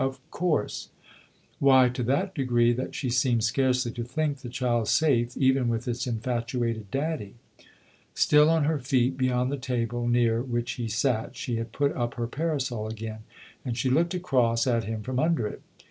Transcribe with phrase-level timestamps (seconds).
[0.01, 0.89] "Of course!"
[1.59, 5.87] "Why, to that degree that she seems scarcely to think the child safe even with
[5.87, 7.35] its infatuated daddy!"
[8.15, 12.15] Still on her feet beyond the table near which he sat, she had put up
[12.15, 13.19] her parasol again,
[13.63, 15.61] and she looked across at him from under it.